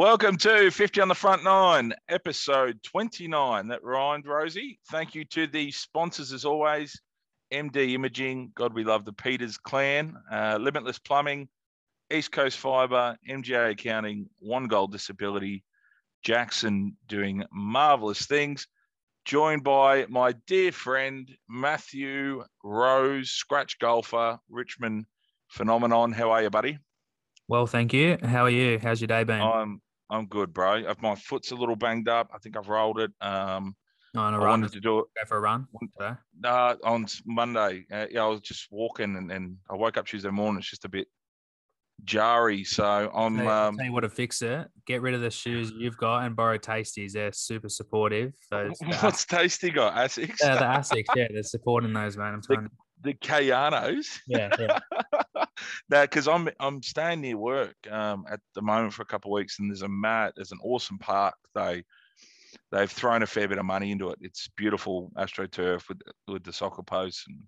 [0.00, 3.68] Welcome to 50 on the Front Nine, episode 29.
[3.68, 4.80] That rhymed, Rosie.
[4.90, 6.98] Thank you to the sponsors as always
[7.52, 11.50] MD Imaging, God, we love the Peters clan, uh, Limitless Plumbing,
[12.10, 15.64] East Coast Fibre, MGA Accounting, One Gold Disability,
[16.22, 18.66] Jackson doing marvelous things.
[19.26, 25.04] Joined by my dear friend Matthew Rose, scratch golfer, Richmond
[25.48, 26.12] phenomenon.
[26.12, 26.78] How are you, buddy?
[27.48, 28.16] Well, thank you.
[28.22, 28.78] How are you?
[28.78, 29.42] How's your day been?
[29.42, 30.82] I'm I'm good, bro.
[31.00, 32.30] My foot's a little banged up.
[32.34, 33.12] I think I've rolled it.
[33.20, 33.76] Um,
[34.16, 34.60] oh, on a I run.
[34.60, 35.66] wanted to do it Go for a run
[35.98, 36.14] today.
[36.44, 37.86] uh, on Monday.
[37.92, 40.58] Uh, yeah, I was just walking, and, and I woke up Tuesday morning.
[40.58, 41.06] It's just a bit
[42.04, 42.64] jarry.
[42.64, 43.36] So I'm.
[43.36, 44.66] Tell you, I'll Um, tell you what to fix it.
[44.86, 47.12] Get rid of the shoes you've got and borrow Tasties.
[47.12, 48.32] They're super supportive.
[48.50, 49.94] Those the, what's tasty got?
[49.94, 50.38] Asics.
[50.42, 52.34] Yeah, the Asics, yeah, they're supporting those, man.
[52.34, 52.70] I'm telling you.
[53.02, 54.18] the Kayanos.
[54.26, 54.78] Yeah, yeah.
[55.88, 59.38] no, because I'm I'm staying near work um, at the moment for a couple of
[59.38, 61.34] weeks, and there's a mat, there's an awesome park.
[61.54, 61.84] They
[62.72, 64.18] they've thrown a fair bit of money into it.
[64.20, 67.38] It's beautiful astroturf with with the soccer posts, and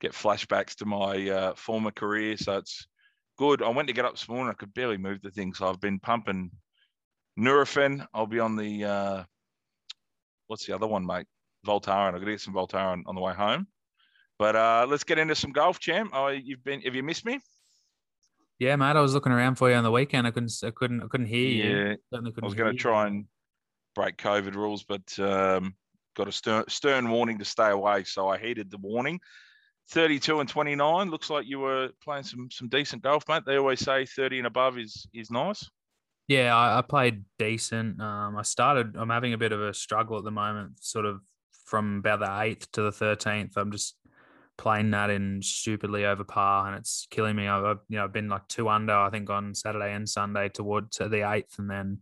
[0.00, 2.36] get flashbacks to my uh, former career.
[2.36, 2.86] So it's
[3.38, 3.62] good.
[3.62, 4.50] I went to get up this morning.
[4.50, 6.50] I could barely move the thing, so I've been pumping
[7.38, 8.06] Nurofen.
[8.14, 9.24] I'll be on the uh,
[10.46, 11.26] what's the other one, mate?
[11.66, 12.18] Voltaren.
[12.18, 13.66] To get some Voltaren on the way home.
[14.38, 16.10] But uh, let's get into some golf, champ.
[16.12, 16.82] Oh, you've been.
[16.82, 17.40] Have you missed me?
[18.58, 18.96] Yeah, mate.
[18.96, 20.26] I was looking around for you on the weekend.
[20.26, 20.52] I couldn't.
[20.62, 21.02] I couldn't.
[21.02, 21.76] I couldn't hear you.
[21.76, 23.26] Yeah, Certainly I was going to try and
[23.94, 25.74] break COVID rules, but um,
[26.16, 28.04] got a stern, stern warning to stay away.
[28.04, 29.20] So I heeded the warning.
[29.90, 31.10] 32 and 29.
[31.10, 33.44] Looks like you were playing some some decent golf, mate.
[33.46, 35.68] They always say 30 and above is is nice.
[36.28, 38.00] Yeah, I, I played decent.
[38.00, 38.96] Um, I started.
[38.96, 40.72] I'm having a bit of a struggle at the moment.
[40.80, 41.20] Sort of
[41.66, 43.56] from about the eighth to the thirteenth.
[43.56, 43.94] I'm just
[44.58, 47.48] playing that in stupidly over par, and it's killing me.
[47.48, 48.94] I've I've, you know I've been like two under.
[48.94, 51.98] I think on Saturday and Sunday toward to the eighth, and then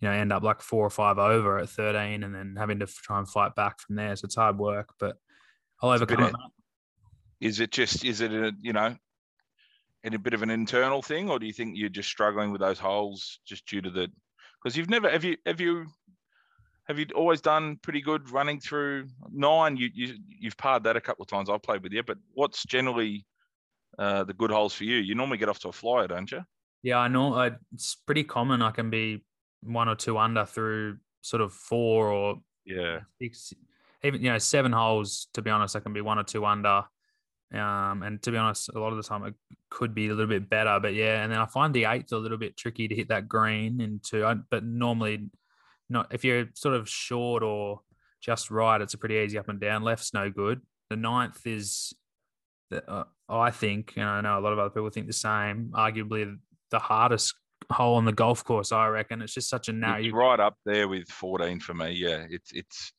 [0.00, 2.86] you know end up like four or five over at thirteen, and then having to
[2.86, 4.14] try and fight back from there.
[4.16, 5.16] So it's hard work, but
[5.82, 6.34] I'll overcome it.
[7.40, 8.96] Is it just is it a you know,
[10.04, 12.60] in a bit of an internal thing, or do you think you're just struggling with
[12.60, 14.08] those holes just due to the?
[14.62, 15.86] Because you've never have you have you
[16.92, 19.76] have you always done pretty good running through nine?
[19.76, 21.48] You you you've parred that a couple of times.
[21.48, 23.24] I've played with you, but what's generally
[23.98, 24.96] uh, the good holes for you?
[24.96, 26.42] You normally get off to a flyer, don't you?
[26.82, 27.34] Yeah, I know.
[27.34, 28.60] I, it's pretty common.
[28.60, 29.24] I can be
[29.62, 33.00] one or two under through sort of four or Yeah.
[33.20, 33.52] six,
[34.02, 35.28] even you know seven holes.
[35.34, 36.82] To be honest, I can be one or two under.
[37.54, 39.34] Um, and to be honest, a lot of the time it
[39.70, 40.78] could be a little bit better.
[40.80, 43.28] But yeah, and then I find the eighth a little bit tricky to hit that
[43.28, 44.42] green into.
[44.50, 45.30] But normally,
[45.88, 47.80] not if you're sort of short or
[48.22, 49.82] just right, it's a pretty easy up and down.
[49.82, 50.60] Left's no good.
[50.90, 51.92] The ninth is,
[52.70, 55.72] the, uh, I think, and I know a lot of other people think the same.
[55.74, 56.36] Arguably,
[56.70, 57.34] the hardest
[57.70, 58.72] hole on the golf course.
[58.72, 60.02] I reckon it's just such a narrow.
[60.02, 61.92] It's right up there with 14 for me.
[61.92, 62.92] Yeah, it's it's.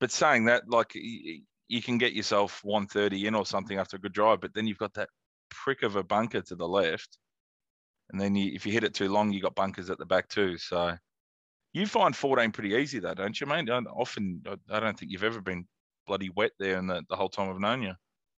[0.00, 4.12] But saying that, like you can get yourself 130 in or something after a good
[4.12, 5.08] drive, but then you've got that
[5.48, 7.18] prick of a bunker to the left,
[8.10, 10.28] and then you, if you hit it too long, you got bunkers at the back
[10.28, 10.58] too.
[10.58, 10.96] So
[11.72, 13.66] you find 14 pretty easy, though, don't you, mate?
[13.66, 15.66] Don't- Often, I- I don't think you've ever been
[16.06, 17.94] bloody wet there in the, the whole time I've known you.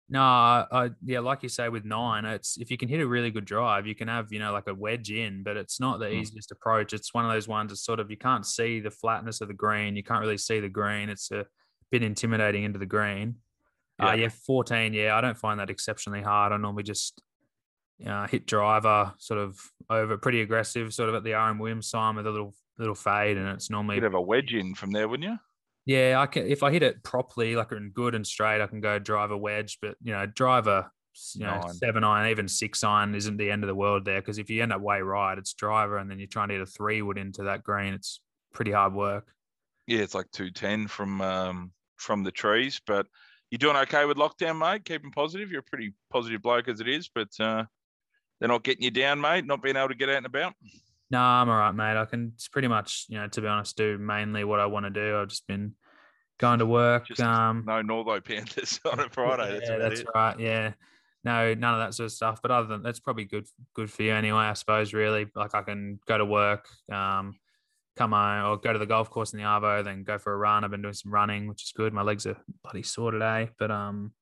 [0.09, 3.31] No, I, yeah, like you say with nine, it's if you can hit a really
[3.31, 6.07] good drive, you can have you know like a wedge in, but it's not the
[6.07, 6.21] Mm.
[6.21, 6.93] easiest approach.
[6.93, 9.55] It's one of those ones that sort of you can't see the flatness of the
[9.55, 11.09] green, you can't really see the green.
[11.09, 11.47] It's a
[11.91, 13.37] bit intimidating into the green.
[14.01, 14.29] Yeah, uh, Yeah.
[14.29, 14.93] fourteen.
[14.93, 16.53] Yeah, I don't find that exceptionally hard.
[16.53, 17.23] I normally just
[18.05, 22.17] uh, hit driver, sort of over, pretty aggressive, sort of at the Aaron Williams sign
[22.17, 25.09] with a little little fade, and it's normally You'd have a wedge in from there,
[25.09, 25.39] wouldn't you?
[25.85, 28.81] yeah, I can if I hit it properly, like in good and straight, I can
[28.81, 29.79] go driver wedge.
[29.81, 30.91] But you know, driver,
[31.35, 31.73] you know, Nine.
[31.75, 34.21] seven iron, even six iron isn't the end of the world there.
[34.21, 36.63] Because if you end up way right, it's driver, and then you're trying to hit
[36.63, 37.95] a three wood into that green.
[37.95, 38.21] It's
[38.53, 39.27] pretty hard work.
[39.87, 43.07] Yeah, it's like 210 from um, from the trees, but
[43.51, 44.85] you're doing okay with lockdown, mate.
[44.85, 45.51] Keeping positive.
[45.51, 47.65] You're a pretty positive bloke as it is, but uh,
[48.39, 49.45] they're not getting you down, mate.
[49.45, 50.55] Not being able to get out and about.
[51.13, 51.99] No, I'm all right, mate.
[51.99, 54.91] I can pretty much, you know, to be honest, do mainly what I want to
[54.91, 55.19] do.
[55.19, 55.75] I've just been
[56.39, 57.07] going to work.
[57.07, 59.53] Just um, No Northo Panthers on a Friday.
[59.53, 60.41] That's yeah, about that's right.
[60.41, 60.73] Yeah.
[61.23, 62.41] No, none of that sort of stuff.
[62.41, 65.27] But other than that's probably good good for you anyway, I suppose, really.
[65.35, 67.35] Like I can go to work, um,
[67.97, 70.37] come home or go to the golf course in the Arvo, then go for a
[70.37, 70.65] run.
[70.65, 71.93] I've been doing some running, which is good.
[71.93, 73.51] My legs are bloody sore today.
[73.59, 74.13] But um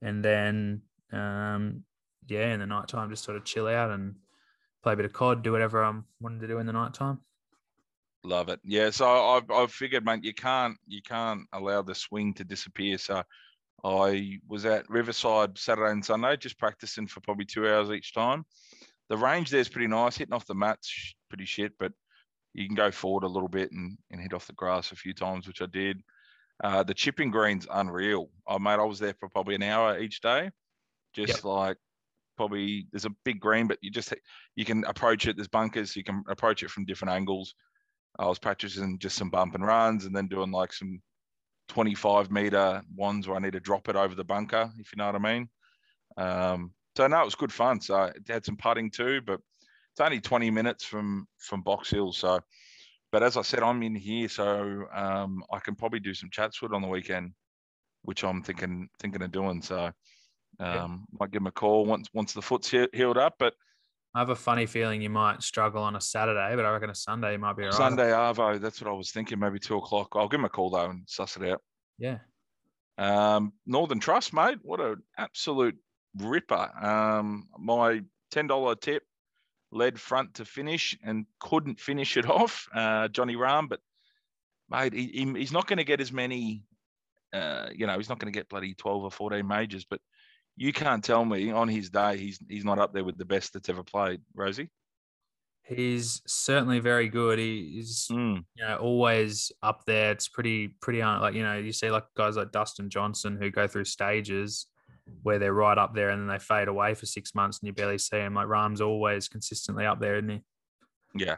[0.00, 0.82] and then
[1.12, 1.82] um
[2.28, 4.14] yeah, in the nighttime just sort of chill out and
[4.86, 7.18] play a bit of COD, do whatever I'm wanting to do in the night time.
[8.22, 8.60] Love it.
[8.62, 8.90] Yeah.
[8.90, 12.96] So I've I've figured, mate, you can't you can't allow the swing to disappear.
[12.96, 13.24] So
[13.82, 18.44] I was at Riverside Saturday and Sunday, just practicing for probably two hours each time.
[19.08, 20.16] The range there's pretty nice.
[20.16, 21.90] Hitting off the mats, pretty shit, but
[22.54, 25.14] you can go forward a little bit and, and hit off the grass a few
[25.14, 26.00] times, which I did.
[26.62, 28.30] Uh, the chipping green's unreal.
[28.46, 30.50] I mate, I was there for probably an hour each day,
[31.12, 31.44] just yep.
[31.44, 31.76] like
[32.36, 34.12] probably there's a big green, but you just
[34.54, 35.36] you can approach it.
[35.36, 37.54] There's bunkers, you can approach it from different angles.
[38.18, 41.00] I was practicing just some bump and runs, and then doing like some
[41.68, 45.06] 25 meter ones where I need to drop it over the bunker, if you know
[45.06, 45.48] what I mean.
[46.16, 47.80] Um, so no, it was good fun.
[47.80, 49.40] So it had some putting too, but
[49.92, 52.12] it's only 20 minutes from from Box Hill.
[52.12, 52.40] So,
[53.12, 56.74] but as I said, I'm in here, so um, I can probably do some Chatswood
[56.74, 57.32] on the weekend,
[58.02, 59.62] which I'm thinking thinking of doing.
[59.62, 59.90] So,
[60.58, 61.18] um, yeah.
[61.20, 63.34] might give him a call once once the foot's he- healed up.
[63.38, 63.54] But
[64.14, 66.94] I have a funny feeling you might struggle on a Saturday, but I reckon a
[66.94, 67.76] Sunday you might be all right.
[67.76, 69.38] Sunday Arvo, that's what I was thinking.
[69.38, 70.12] Maybe two o'clock.
[70.14, 71.60] I'll give him a call though and suss it out.
[71.98, 72.18] Yeah.
[72.98, 74.58] Um, Northern Trust, mate.
[74.62, 75.76] What an absolute
[76.16, 76.70] ripper.
[76.82, 79.02] Um, my ten dollar tip
[79.70, 83.68] led front to finish and couldn't finish it off, uh, Johnny Rahm.
[83.68, 83.80] But
[84.70, 86.64] mate, he, he's not going to get as many.
[87.32, 89.84] Uh, you know, he's not going to get bloody twelve or fourteen majors.
[89.84, 90.00] But
[90.56, 93.52] you can't tell me on his day he's he's not up there with the best
[93.52, 94.70] that's ever played, Rosie.
[95.62, 97.38] He's certainly very good.
[97.38, 98.44] He's mm.
[98.54, 100.12] you know always up there.
[100.12, 103.66] It's pretty pretty like you know you see like guys like Dustin Johnson who go
[103.66, 104.66] through stages
[105.22, 107.72] where they're right up there and then they fade away for six months and you
[107.72, 108.34] barely see them.
[108.34, 110.42] Like Rahm's always consistently up there, isn't he?
[111.14, 111.36] Yeah.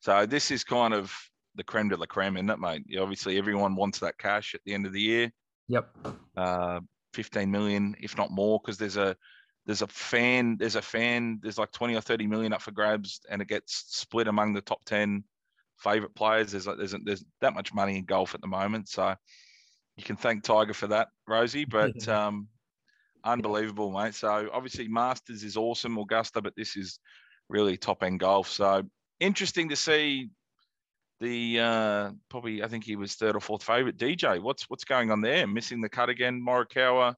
[0.00, 1.12] So this is kind of
[1.54, 2.84] the creme de la creme, isn't it, mate?
[2.98, 5.32] Obviously, everyone wants that cash at the end of the year.
[5.68, 5.96] Yep.
[6.36, 6.80] Uh,
[7.14, 9.16] 15 million, if not more, because there's a
[9.66, 13.20] there's a fan, there's a fan, there's like 20 or 30 million up for grabs,
[13.30, 15.24] and it gets split among the top 10
[15.78, 16.52] favorite players.
[16.52, 19.14] There's like there's there's that much money in golf at the moment, so
[19.96, 21.64] you can thank Tiger for that, Rosie.
[21.70, 22.48] But um,
[23.24, 24.14] unbelievable, mate.
[24.14, 26.98] So obviously Masters is awesome, Augusta, but this is
[27.48, 28.48] really top end golf.
[28.48, 28.82] So
[29.20, 30.30] interesting to see
[31.24, 33.96] the uh, probably I think he was third or fourth favorite.
[33.96, 35.46] DJ, what's what's going on there?
[35.46, 36.44] Missing the cut again.
[36.46, 37.14] Morikawa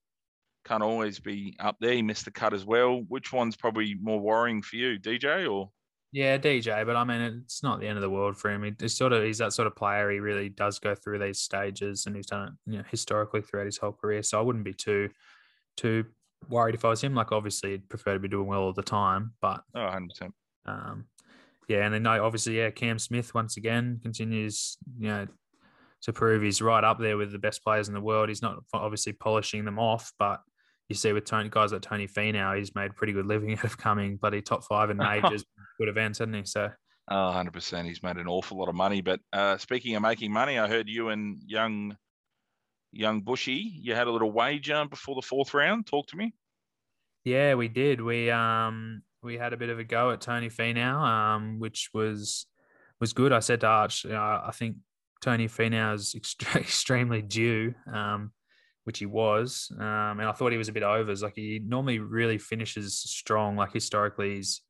[0.64, 1.92] can't always be up there.
[1.92, 3.02] He missed the cut as well.
[3.08, 5.70] Which one's probably more worrying for you, DJ or?
[6.12, 8.74] Yeah, DJ, but I mean, it's not the end of the world for him.
[8.78, 10.10] He's sort of he's that sort of player.
[10.10, 13.66] He really does go through these stages, and he's done it, you know, historically throughout
[13.66, 14.22] his whole career.
[14.22, 15.10] So I wouldn't be too
[15.76, 16.06] too
[16.48, 17.14] worried if I was him.
[17.14, 20.30] Like, obviously, I'd prefer to be doing well all the time, but oh, 100%.
[20.64, 21.06] Um,
[21.68, 25.26] yeah, and then no, obviously, yeah, Cam Smith once again continues, you know,
[26.02, 28.28] to prove he's right up there with the best players in the world.
[28.28, 30.40] He's not obviously polishing them off, but
[30.88, 33.76] you see with Tony guys like Tony Finau, he's made pretty good living out of
[33.76, 35.44] coming bloody top five in majors,
[35.78, 36.44] good events, hasn't he?
[36.44, 36.70] So.
[37.08, 37.84] Oh, 100%.
[37.84, 39.00] He's made an awful lot of money.
[39.00, 41.96] But uh, speaking of making money, I heard you and young
[42.92, 45.86] young Bushy, you had a little wager before the fourth round.
[45.86, 46.34] Talk to me.
[47.24, 48.00] Yeah, we did.
[48.00, 52.46] We um we had a bit of a go at Tony Finau, um, which was
[53.00, 53.32] was good.
[53.32, 54.76] I said to Arch, you know, I think
[55.20, 58.32] Tony Finau is extre- extremely due, um,
[58.84, 61.22] which he was, um, and I thought he was a bit overs.
[61.22, 63.56] Like he normally really finishes strong.
[63.56, 64.62] Like historically, his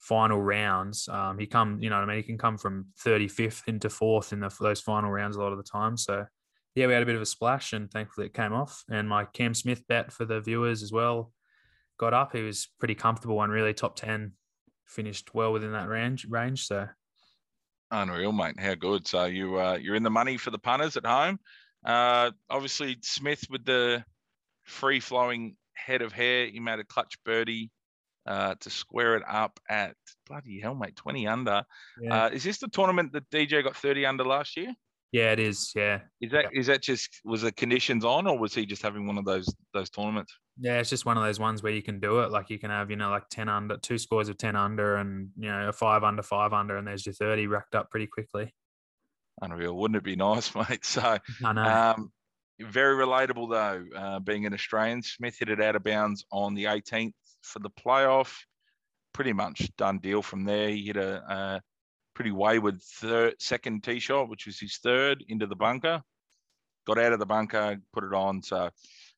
[0.00, 3.88] final rounds, um, he come, you know, I mean, he can come from 35th into
[3.88, 5.96] fourth in the, those final rounds a lot of the time.
[5.96, 6.26] So
[6.74, 8.82] yeah, we had a bit of a splash, and thankfully it came off.
[8.90, 11.32] And my Cam Smith bet for the viewers as well
[11.98, 12.34] got up.
[12.34, 14.32] He was pretty comfortable and really top ten,
[14.86, 16.26] finished well within that range.
[16.28, 16.88] Range, so
[17.90, 18.58] unreal, mate.
[18.58, 19.06] How good!
[19.06, 21.38] So you uh, you're in the money for the punters at home.
[21.84, 24.04] Uh, obviously Smith with the
[24.64, 27.70] free flowing head of hair, he made a clutch birdie
[28.26, 29.94] uh, to square it up at
[30.26, 31.64] bloody hell, mate, twenty under.
[32.00, 32.24] Yeah.
[32.24, 34.74] Uh, is this the tournament that DJ got thirty under last year?
[35.14, 35.70] Yeah, it is.
[35.76, 36.00] Yeah.
[36.20, 36.58] Is that yeah.
[36.58, 39.46] is that just was the conditions on, or was he just having one of those
[39.72, 40.36] those tournaments?
[40.58, 42.32] Yeah, it's just one of those ones where you can do it.
[42.32, 45.28] Like you can have, you know, like ten under, two scores of ten under, and
[45.38, 48.52] you know, a five under, five under, and there's your thirty racked up pretty quickly.
[49.40, 50.84] Unreal, wouldn't it be nice, mate?
[50.84, 51.62] So, I know.
[51.62, 52.12] Um,
[52.60, 53.96] very relatable though.
[53.96, 57.70] Uh, being an Australian, Smith hit it out of bounds on the 18th for the
[57.70, 58.34] playoff.
[59.12, 60.70] Pretty much done deal from there.
[60.70, 61.62] He hit a, a
[62.14, 66.02] pretty wayward third, second tee shot, which was his third into the bunker.
[66.86, 68.42] Got out of the bunker, put it on.
[68.42, 68.70] So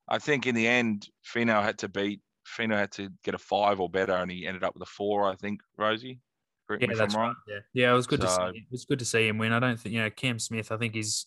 [0.09, 2.21] I think in the end, Finau had to beat.
[2.47, 5.29] Finau had to get a five or better, and he ended up with a four.
[5.29, 6.21] I think Rosie.
[6.69, 7.35] Correct yeah, that's right.
[7.49, 8.59] Yeah, yeah, it was good so, to see.
[8.59, 9.53] It was good to see him win.
[9.53, 10.73] I don't think you know Cam Smith.
[10.73, 11.27] I think he's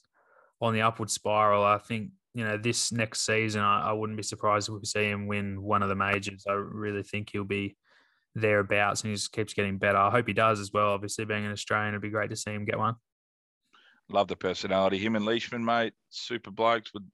[0.62, 1.64] on the upward spiral.
[1.64, 5.10] I think you know this next season, I, I wouldn't be surprised if we see
[5.10, 6.46] him win one of the majors.
[6.48, 7.78] I really think he'll be
[8.39, 9.98] thereabouts, and he just keeps getting better.
[9.98, 10.89] I hope he does as well.
[10.89, 12.96] Obviously, being an Australian, it'd be great to see him get one.
[14.10, 14.98] Love the personality.
[14.98, 16.93] Him and Leishman, mate, super blokes.
[16.93, 17.05] Would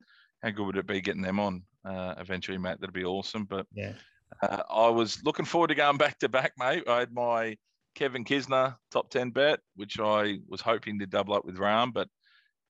[0.44, 2.80] how good would it be getting them on uh, eventually, mate?
[2.80, 3.46] That'd be awesome.
[3.46, 3.94] But yeah,
[4.42, 6.84] uh, I was looking forward to going back to back, mate.
[6.88, 7.58] I had my
[7.96, 12.08] Kevin Kisner, top 10 bet, which I was hoping to double up with Rahm, but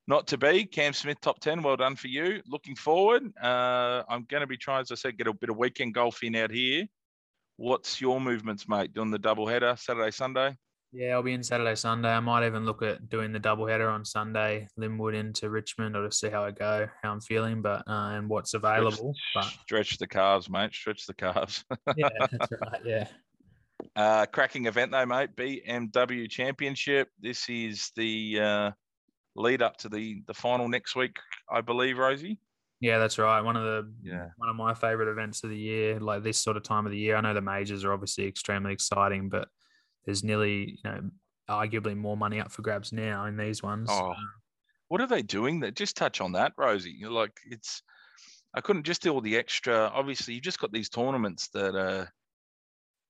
[0.08, 0.66] not to be.
[0.66, 1.64] Cam Smith, top 10.
[1.64, 2.42] Well done for you.
[2.48, 3.24] Looking forward.
[3.42, 6.24] Uh, I'm going to be trying, as I said, get a bit of weekend golf
[6.24, 6.86] in out here.
[7.58, 8.94] What's your movements, mate?
[8.94, 10.56] Doing the double header Saturday, Sunday?
[10.92, 12.10] Yeah, I'll be in Saturday, Sunday.
[12.10, 16.08] I might even look at doing the double header on Sunday, Linwood into Richmond, or
[16.08, 19.14] to see how I go, how I'm feeling, but uh, and what's available.
[19.30, 20.74] Stretch, but stretch the calves, mate.
[20.74, 21.66] Stretch the calves.
[21.98, 22.82] yeah, that's right.
[22.86, 23.08] Yeah.
[23.96, 25.36] Uh, cracking event though, mate.
[25.36, 27.10] BMW Championship.
[27.20, 28.72] This is the uh,
[29.36, 31.18] lead up to the the final next week,
[31.50, 32.40] I believe, Rosie.
[32.80, 33.42] Yeah, that's right.
[33.42, 36.58] One of the yeah one of my favorite events of the year, like this sort
[36.58, 37.16] of time of the year.
[37.16, 39.48] I know the majors are obviously extremely exciting, but
[40.06, 41.10] there's nearly you know
[41.50, 43.88] arguably more money up for grabs now in these ones.
[43.92, 44.16] Oh, uh,
[44.88, 45.62] what are they doing?
[45.62, 46.96] That just touch on that, Rosie.
[46.98, 47.82] You're like it's.
[48.54, 49.92] I couldn't just do all the extra.
[49.94, 52.10] Obviously, you've just got these tournaments that are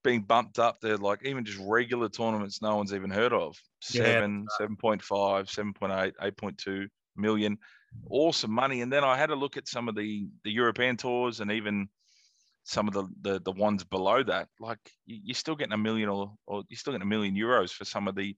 [0.03, 0.79] being bumped up.
[0.79, 3.57] They're like even just regular tournaments no one's even heard of.
[3.81, 4.67] Seven, yeah.
[4.67, 7.57] 7.5, 7.8, 8.2 million.
[8.09, 8.81] Awesome money.
[8.81, 11.89] And then I had a look at some of the the European tours and even
[12.63, 16.33] some of the the, the ones below that, like you're still getting a million or,
[16.47, 18.35] or you're still getting a million euros for some of the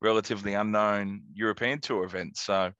[0.00, 2.42] relatively unknown European tour events.
[2.42, 2.72] So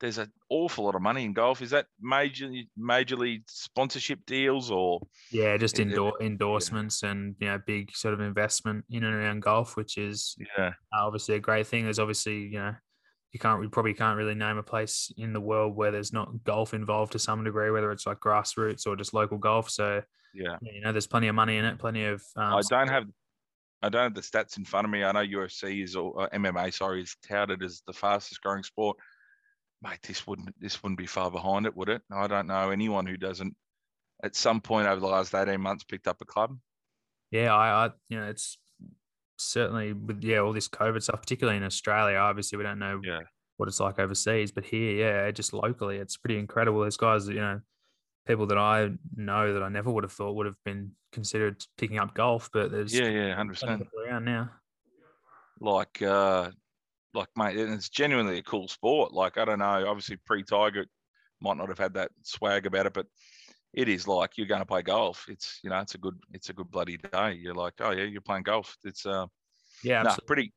[0.00, 1.62] there's an awful lot of money in golf.
[1.62, 7.10] Is that major majorly sponsorship deals or yeah, just endor- endorsements yeah.
[7.10, 11.36] and you know big sort of investment in and around golf, which is yeah obviously
[11.36, 11.84] a great thing.
[11.84, 12.74] There's obviously you know
[13.36, 16.42] you can't we probably can't really name a place in the world where there's not
[16.44, 19.68] golf involved to some degree, whether it's like grassroots or just local golf.
[19.68, 20.02] So
[20.32, 22.24] yeah, you know, there's plenty of money in it, plenty of.
[22.34, 23.04] Um, I don't have,
[23.82, 25.04] I don't have the stats in front of me.
[25.04, 28.96] I know UFC is or uh, MMA, sorry, is touted as the fastest growing sport.
[29.82, 32.00] Mate, this wouldn't this wouldn't be far behind it, would it?
[32.10, 33.54] I don't know anyone who doesn't
[34.24, 36.56] at some point over the last 18 months picked up a club.
[37.30, 38.56] Yeah, I, I you know, it's
[39.36, 42.16] certainly with yeah all this COVID stuff, particularly in Australia.
[42.16, 43.20] Obviously, we don't know yeah.
[43.56, 46.80] what it's like overseas, but here, yeah, just locally, it's pretty incredible.
[46.80, 47.60] There's guys, you know,
[48.26, 51.98] people that I know that I never would have thought would have been considered picking
[51.98, 54.50] up golf, but there's yeah, yeah, hundred percent around now.
[55.60, 56.50] Like, uh,
[57.14, 59.12] like mate, it's genuinely a cool sport.
[59.12, 60.86] Like, I don't know, obviously pre-Tiger
[61.40, 63.06] might not have had that swag about it, but
[63.76, 65.26] it is like you're going to play golf.
[65.28, 67.34] It's you know, it's a good, it's a good bloody day.
[67.34, 68.76] You're like, oh yeah, you're playing golf.
[68.84, 69.26] It's uh,
[69.84, 70.52] yeah, nah, pretty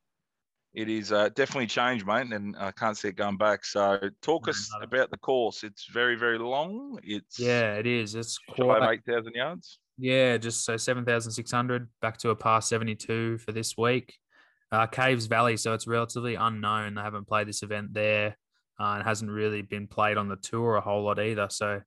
[0.74, 3.66] it is uh, definitely changed, mate, and I can't see it going back.
[3.66, 5.64] So, talk us about the course.
[5.64, 7.00] It's very, very long.
[7.04, 8.14] It's yeah, it is.
[8.14, 9.80] It's quite eight thousand yards.
[9.98, 13.76] Yeah, just so seven thousand six hundred back to a par seventy two for this
[13.78, 14.16] week.
[14.72, 16.94] Uh, Caves Valley, so it's relatively unknown.
[16.94, 18.38] They haven't played this event there,
[18.80, 21.48] uh, and hasn't really been played on the tour a whole lot either.
[21.50, 21.82] So,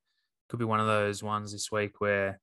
[0.53, 2.39] could be one of those ones this week where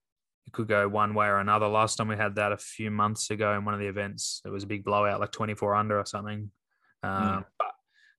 [0.48, 1.68] it could go one way or another.
[1.68, 4.50] Last time we had that a few months ago in one of the events, it
[4.50, 6.50] was a big blowout, like 24 under or something.
[7.04, 7.46] Um, mm.
[7.60, 7.68] But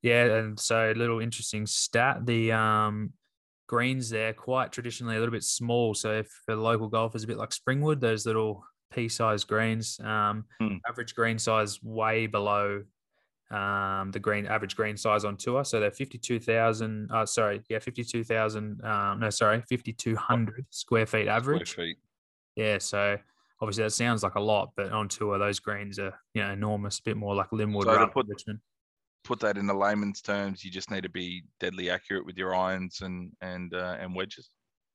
[0.01, 3.15] yeah, and so a little interesting stat: the um,
[3.67, 5.93] greens there quite traditionally a little bit small.
[5.95, 10.45] So if for the local golfers, a bit like Springwood, those little pea-sized greens, um,
[10.63, 10.79] mm.
[10.89, 12.85] average green size way below
[13.51, 15.65] um, the green average green size on tour.
[15.65, 21.71] So they're 52,000, uh, sorry, yeah, 52,000, um, no, sorry, 5,200 square feet average.
[21.71, 21.97] Square feet.
[22.57, 23.17] Yeah, so
[23.61, 26.99] obviously that sounds like a lot, but on tour those greens are you know enormous,
[26.99, 28.61] a bit more like Linwood so put, Richmond.
[29.25, 32.55] Put that in the layman's terms, you just need to be deadly accurate with your
[32.55, 34.51] irons and and uh, and wedges.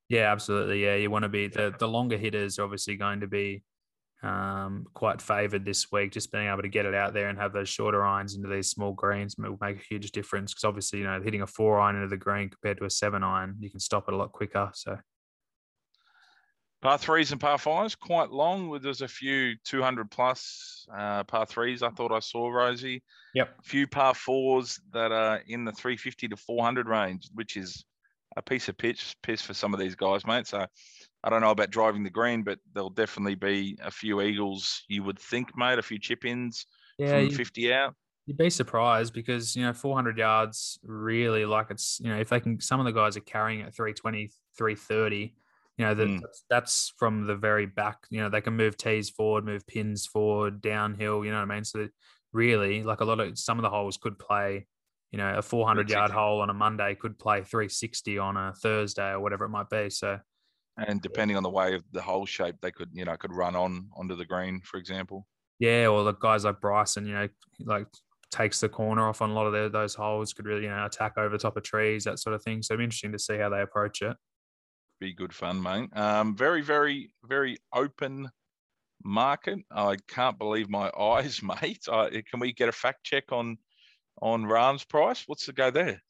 [0.10, 0.84] Yeah, absolutely.
[0.84, 3.64] Yeah, you want to be the the longer hitters obviously going to be
[4.26, 6.12] um, quite favoured this week.
[6.12, 8.70] Just being able to get it out there and have those shorter irons into these
[8.70, 10.54] small greens will make a huge difference.
[10.54, 13.24] Because obviously, you know, hitting a four iron into the green compared to a seven
[13.24, 14.72] iron, you can stop it a lot quicker.
[14.74, 14.98] So
[16.86, 18.70] Par threes and par fives, quite long.
[18.70, 21.82] With there's a few 200 plus uh, par threes.
[21.82, 23.02] I thought I saw Rosie.
[23.34, 23.56] Yep.
[23.58, 27.86] A few par fours that are in the 350 to 400 range, which is
[28.38, 30.46] a piece of pitch piss for some of these guys, mate.
[30.46, 30.68] So
[31.26, 34.84] I don't know about driving the green, but there'll definitely be a few eagles.
[34.88, 36.68] You would think, mate, a few chip ins
[36.98, 37.96] yeah, from 50 out.
[38.28, 42.40] You'd be surprised because you know 400 yards really like it's you know if they
[42.40, 45.36] can some of the guys are carrying at 320 330
[45.78, 46.22] you know, that mm.
[46.22, 47.98] that's, that's, from the very back.
[48.10, 51.26] You know, they can move tees forward, move pins forward, downhill.
[51.26, 51.66] You know what I mean?
[51.66, 51.88] So
[52.32, 54.68] really, like a lot of some of the holes could play.
[55.12, 59.12] You know, a 400 yard hole on a Monday could play 360 on a Thursday
[59.12, 59.90] or whatever it might be.
[59.90, 60.20] So,
[60.78, 63.56] and depending on the way of the hole shape, they could you know could run
[63.56, 65.26] on onto the green, for example.
[65.60, 67.28] Yeah, or the guys like Bryson, you know,
[67.62, 67.88] like
[68.32, 70.86] takes the corner off on a lot of their, those holes, could really you know
[70.86, 72.62] attack over the top of trees, that sort of thing.
[72.62, 74.18] So it'd be interesting to see how they approach it
[75.00, 75.90] be good fun, mate.
[75.96, 78.30] Um, very, very, very open
[79.04, 79.60] market.
[79.72, 81.86] I can't believe my eyes, mate.
[81.92, 83.58] I, can we get a fact check on
[84.22, 85.24] on Rahm's price?
[85.28, 86.02] What's the go there?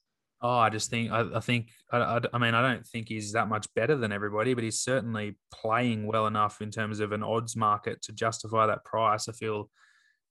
[0.45, 3.31] Oh, I just think I, I think I, I, I, mean I don't think he's
[3.31, 7.23] that much better than everybody, but he's certainly playing well enough in terms of an
[7.23, 9.27] odds market to justify that price.
[9.27, 9.71] I feel,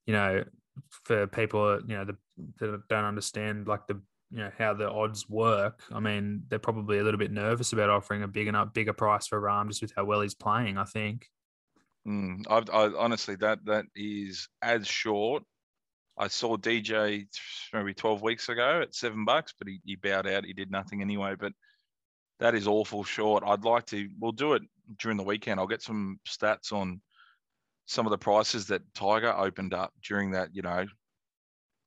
[0.05, 0.45] you know,
[1.03, 2.15] for people you know the,
[2.59, 5.81] that don't understand like the you know how the odds work.
[5.91, 9.27] I mean, they're probably a little bit nervous about offering a big enough bigger price
[9.27, 10.77] for Rahm just with how well he's playing.
[10.77, 11.27] I think.
[12.07, 15.43] Mm, I, I honestly that that is as short
[16.17, 17.25] I saw DJ
[17.73, 20.45] maybe 12 weeks ago at seven bucks, but he, he bowed out.
[20.45, 21.35] He did nothing anyway.
[21.37, 21.51] But
[22.39, 23.43] that is awful short.
[23.45, 24.63] I'd like to, we'll do it
[24.99, 25.59] during the weekend.
[25.59, 27.01] I'll get some stats on
[27.85, 30.85] some of the prices that Tiger opened up during that, you know,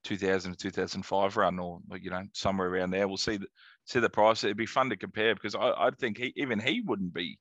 [0.04, 3.08] 2000 to 2005 run or, you know, somewhere around there.
[3.08, 3.46] We'll see the,
[3.86, 4.44] see the price.
[4.44, 7.38] It'd be fun to compare because I, I think he, even he wouldn't be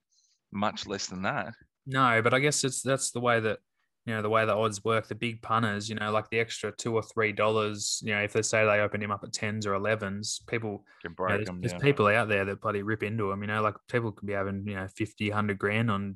[0.51, 1.53] much less than that.
[1.85, 3.59] No, but I guess it's that's the way that
[4.07, 6.71] you know the way the odds work the big punters you know like the extra
[6.71, 9.67] two or three dollars you know if they say they open him up at 10s
[9.67, 12.81] or 11s people can break you know, there's, them, there's people out there that bloody
[12.81, 15.91] rip into them you know like people could be having you know 50 100 grand
[15.91, 16.15] on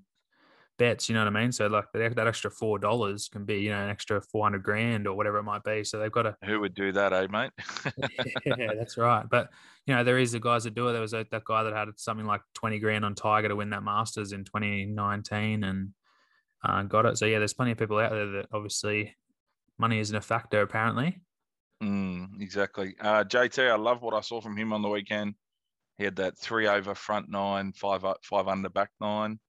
[0.78, 1.52] bets you know what i mean?
[1.52, 5.06] So like that, that extra four dollars can be you know an extra 400 grand
[5.06, 5.84] or whatever it might be.
[5.84, 7.52] So they've got to who would do that eh mate?
[8.58, 9.28] Yeah that's right.
[9.30, 9.50] But
[9.86, 10.94] you know there is the guys that do it.
[10.94, 13.70] There was a, that guy that had something like 20 grand on tiger to win
[13.72, 15.90] that masters in 2019 and
[16.64, 17.18] uh, got it.
[17.18, 19.16] So yeah, there's plenty of people out there that obviously
[19.78, 21.22] money isn't a factor apparently.
[21.82, 22.96] Mm, exactly.
[23.00, 25.34] Uh, JT, I love what I saw from him on the weekend.
[25.98, 29.40] He had that three over front nine, five up, five under back nine.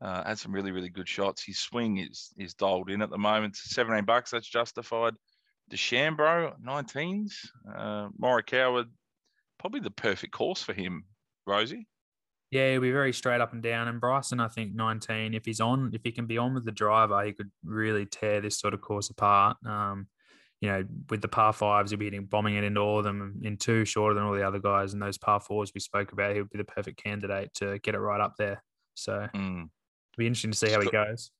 [0.00, 1.42] Uh, had some really, really good shots.
[1.44, 3.56] His swing is is dialed in at the moment.
[3.56, 5.14] 17 bucks, that's justified.
[5.72, 7.32] DeChambeau, 19s.
[7.74, 8.84] Uh, Morikawa,
[9.58, 11.04] probably the perfect course for him,
[11.46, 11.88] Rosie.
[12.50, 13.88] Yeah, he'll be very straight up and down.
[13.88, 16.72] And Bryson, I think 19, if he's on, if he can be on with the
[16.72, 19.56] driver, he could really tear this sort of course apart.
[19.66, 20.06] Um,
[20.60, 23.40] you know, with the par fives, he'll be hitting, bombing it into all of them
[23.42, 24.92] in two shorter than all the other guys.
[24.92, 27.98] And those par fours we spoke about, he'll be the perfect candidate to get it
[27.98, 28.62] right up there.
[28.94, 29.58] So mm.
[29.58, 29.68] it'll
[30.16, 31.30] be interesting to see how he goes.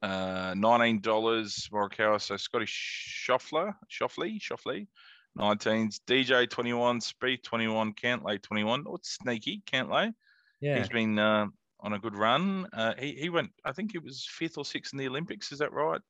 [0.00, 2.20] Uh, $19 Morikawa.
[2.20, 4.86] So Scotty Scheffler, Schauffele, Schauffele,
[5.38, 6.00] 19s.
[6.06, 8.84] DJ 21, Spieth 21, Cantlay 21.
[8.86, 10.12] Oh, it's sneaky, Cantlay.
[10.60, 11.46] Yeah, he's been uh,
[11.80, 12.66] on a good run.
[12.72, 15.52] Uh, he he went, I think it was fifth or sixth in the Olympics.
[15.52, 16.00] Is that right?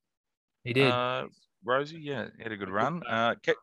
[0.64, 0.90] He did.
[0.90, 1.26] Uh,
[1.64, 3.02] Rosie, yeah, he had a good run.
[3.08, 3.56] Uh, Kep,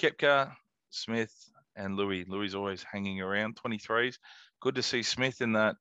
[0.00, 0.52] Koepka,
[0.90, 1.34] Smith,
[1.76, 2.24] and Louis.
[2.28, 4.18] Louis always hanging around 23s.
[4.60, 5.76] Good to see Smith in that,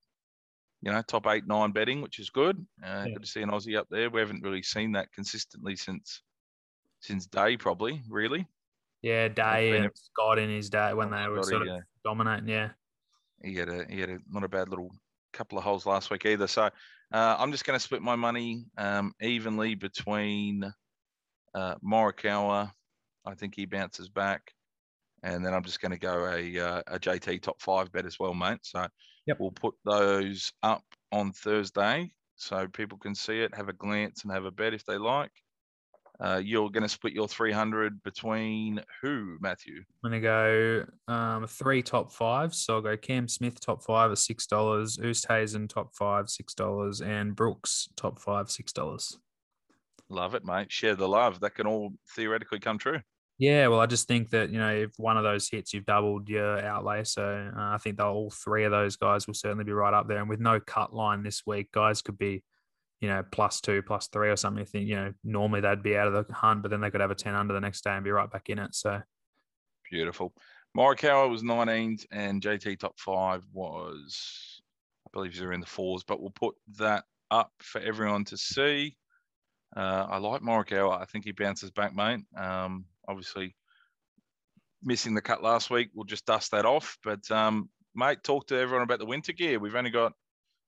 [0.82, 2.66] you know, top eight, nine betting, which is good.
[2.84, 3.14] Uh, yeah.
[3.14, 4.10] Good to see an Aussie up there.
[4.10, 6.22] We haven't really seen that consistently since
[7.02, 8.48] since Day, probably, really.
[9.02, 11.80] Yeah, Day and Scott in his day when they were sort of yeah.
[12.06, 12.48] dominating.
[12.48, 12.70] Yeah
[13.43, 14.89] he had a he had a not a bad little
[15.34, 16.47] couple of holes last week either.
[16.47, 20.71] So uh, I'm just going to split my money um, evenly between
[21.53, 22.71] uh, Morikawa.
[23.25, 24.51] I think he bounces back,
[25.23, 28.19] and then I'm just going to go a uh, a JT top five bet as
[28.19, 28.60] well, mate.
[28.63, 28.86] So
[29.25, 29.38] yep.
[29.39, 34.32] we'll put those up on Thursday so people can see it, have a glance, and
[34.32, 35.32] have a bet if they like.
[36.19, 39.84] Uh, you're going to split your 300 between who, Matthew?
[40.04, 40.28] I'm going to
[41.08, 42.60] go um, three top fives.
[42.60, 44.47] So I'll go Cam Smith top five at $6,
[44.99, 49.17] Oosthuizen top five, $6, and Brooks top five, $6.
[50.10, 50.71] Love it, mate.
[50.71, 51.39] Share the love.
[51.39, 53.02] That can all theoretically come true.
[53.39, 56.30] Yeah, well, I just think that you know if one of those hits, you've doubled
[56.30, 57.04] your outlay.
[57.04, 60.19] So uh, I think all three of those guys will certainly be right up there.
[60.19, 62.43] And with no cut line this week, guys could be
[63.04, 64.63] you know, plus two, plus three or something.
[64.63, 67.12] Think, you know, normally they'd be out of the hunt, but then they could have
[67.12, 68.74] a 10 under the next day and be right back in it.
[68.74, 69.02] So
[69.92, 70.34] beautiful.
[70.76, 74.62] Morikawa was 19s and JT top five was,
[75.06, 78.96] I believe they're in the fours, but we'll put that up for everyone to see.
[79.76, 81.02] Uh, I like Morikawa.
[81.02, 82.22] I think he bounces back, mate.
[82.38, 83.54] Um, obviously,
[84.82, 86.98] missing the cut last week, we'll just dust that off.
[87.04, 89.60] But, um, mate, talk to everyone about the winter gear.
[89.60, 90.13] We've only got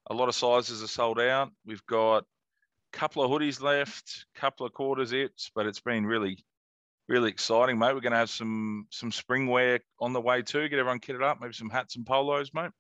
[0.10, 1.52] a lot of sizes are sold out.
[1.66, 6.06] We've got a couple of hoodies left, a couple of quarters it's, but it's been
[6.06, 6.44] really,
[7.08, 7.94] really exciting, mate.
[7.94, 10.68] We're going to have some some spring wear on the way too.
[10.70, 12.72] Get everyone kitted up, maybe some hats and polos, mate.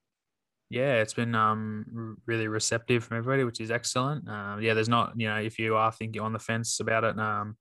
[0.69, 4.27] Yeah, it's been um really receptive from everybody, which is excellent.
[4.27, 7.19] Um, yeah, there's not, you know, if you are thinking on the fence about it,
[7.19, 7.55] um,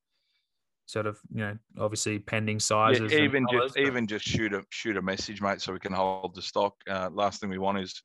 [0.87, 3.13] sort of, you know, obviously pending sizes.
[3.13, 3.83] Yeah, even just but...
[3.83, 6.75] even just shoot a shoot a message, mate, so we can hold the stock.
[6.89, 8.03] Uh, last thing we want is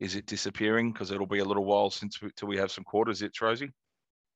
[0.00, 0.92] is it disappearing?
[0.92, 3.22] Because it'll be a little while since we, till we have some quarters.
[3.22, 3.70] It's Rosie.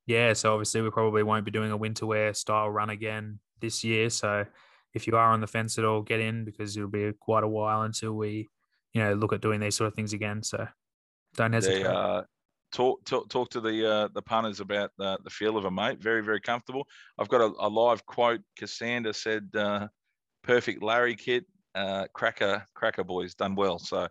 [0.06, 3.82] Yeah, so obviously we probably won't be doing a winter wear style run again this
[3.82, 4.10] year.
[4.10, 4.44] So
[4.92, 7.48] if you are on the fence at all, get in because it'll be quite a
[7.48, 8.50] while until we,
[8.92, 10.42] you know, look at doing these sort of things again.
[10.42, 10.68] So
[11.36, 11.84] don't hesitate.
[11.84, 12.22] They, uh,
[12.70, 16.00] talk talk, talk to the uh, the punters about the, the feel of a mate.
[16.00, 16.86] Very very comfortable.
[17.18, 18.42] I've got a, a live quote.
[18.58, 19.88] Cassandra said, uh,
[20.42, 24.06] "Perfect Larry kit, uh, cracker cracker boys done well." So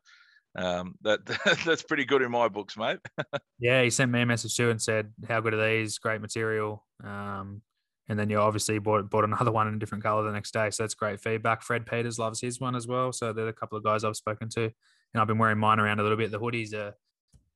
[0.55, 1.25] um, that
[1.65, 2.99] that's pretty good in my books, mate.
[3.59, 5.97] yeah, he sent me a message too and said, "How good are these?
[5.97, 7.61] Great material." Um,
[8.09, 10.69] and then you obviously bought bought another one in a different color the next day,
[10.69, 11.61] so that's great feedback.
[11.61, 13.11] Fred Peters loves his one as well.
[13.11, 15.99] So they're a couple of guys I've spoken to, and I've been wearing mine around
[15.99, 16.31] a little bit.
[16.31, 16.95] The hoodies are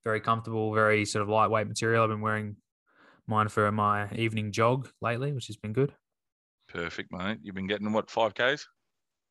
[0.04, 2.04] very comfortable, very sort of lightweight material.
[2.04, 2.56] I've been wearing
[3.28, 5.94] mine for my evening jog lately, which has been good.
[6.70, 7.40] Perfect, mate.
[7.42, 8.68] You've been getting what five k's?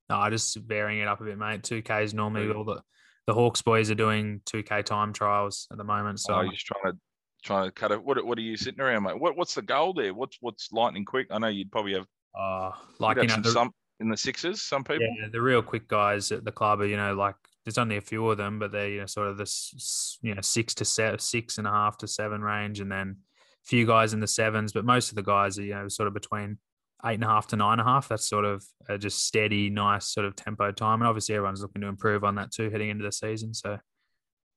[0.08, 1.62] No, I just varying it up a bit, mate.
[1.62, 2.52] Two k's normally.
[2.52, 2.82] All the
[3.26, 6.20] the Hawks boys are doing two k time trials at the moment.
[6.20, 6.98] So oh, you're just trying to
[7.42, 8.02] trying to cut it.
[8.02, 9.18] What what are you sitting around, mate?
[9.18, 10.14] What what's the goal there?
[10.14, 11.28] What's what's lightning quick?
[11.30, 12.06] I know you'd probably have.
[12.38, 14.62] Uh, like you know, the, some in the sixes.
[14.62, 15.06] Some people.
[15.20, 18.02] Yeah, the real quick guys at the club are you know like there's only a
[18.02, 21.18] few of them, but they're you know sort of this you know six to seven,
[21.18, 23.16] six and a half to seven range, and then
[23.64, 24.72] a few guys in the sevens.
[24.72, 26.58] But most of the guys are you know sort of between
[27.06, 28.08] eight and a half to nine and a half.
[28.08, 31.00] That's sort of a just steady, nice sort of tempo time.
[31.00, 33.54] And obviously, everyone's looking to improve on that too heading into the season.
[33.54, 33.78] So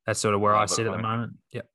[0.05, 1.33] that's sort of where Love I sit it, at the moment.
[1.51, 1.67] Yep.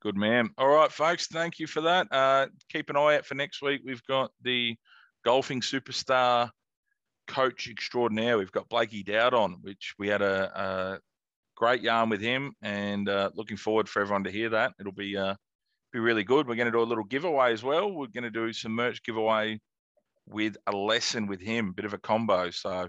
[0.00, 0.50] Good man.
[0.58, 1.26] All right, folks.
[1.26, 2.06] Thank you for that.
[2.10, 3.80] Uh, keep an eye out for next week.
[3.84, 4.76] We've got the
[5.24, 6.50] golfing superstar
[7.26, 8.36] coach extraordinaire.
[8.36, 10.98] We've got Blakey Dowd on, which we had a, a
[11.56, 14.74] great yarn with him, and uh, looking forward for everyone to hear that.
[14.78, 15.34] It'll be uh,
[15.94, 16.48] be really good.
[16.48, 17.90] We're going to do a little giveaway as well.
[17.90, 19.60] We're going to do some merch giveaway
[20.26, 22.50] with a lesson with him, a bit of a combo.
[22.50, 22.88] So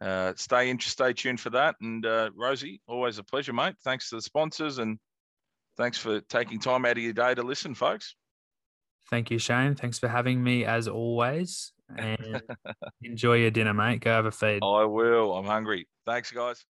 [0.00, 1.74] uh, stay interested, stay tuned for that.
[1.80, 3.74] And uh, Rosie, always a pleasure, mate.
[3.82, 4.96] Thanks to the sponsors and
[5.76, 8.14] thanks for taking time out of your day to listen, folks.
[9.10, 9.74] Thank you, Shane.
[9.74, 12.40] Thanks for having me as always and
[13.02, 14.00] enjoy your dinner, mate.
[14.00, 14.60] Go have a feed.
[14.62, 15.36] I will.
[15.36, 15.88] I'm hungry.
[16.06, 16.62] Thanks, guys.